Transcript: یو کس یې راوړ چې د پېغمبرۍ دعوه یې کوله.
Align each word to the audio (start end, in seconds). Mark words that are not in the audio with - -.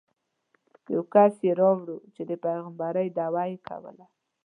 یو 0.93 1.01
کس 1.13 1.33
یې 1.45 1.51
راوړ 1.59 1.87
چې 2.15 2.21
د 2.29 2.31
پېغمبرۍ 2.43 3.07
دعوه 3.19 3.43
یې 3.51 3.57
کوله. 3.67 4.05